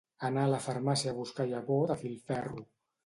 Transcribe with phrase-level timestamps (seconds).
[0.27, 2.67] Anar a la farmàcia a buscar llavor de filferro.